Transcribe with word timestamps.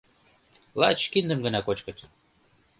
Лач 0.79 0.99
киндым 1.11 1.39
гына 1.45 1.59
кочкыт. 1.63 1.97